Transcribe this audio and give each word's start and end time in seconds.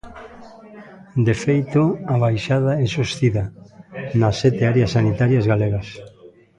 De 1.27 1.35
feito, 1.43 1.81
a 2.13 2.15
baixada 2.23 2.71
é 2.85 2.87
sostida 2.97 3.43
nas 4.19 4.35
sete 4.41 4.61
áreas 4.71 4.93
sanitarias 4.97 5.45
galegas. 5.51 5.87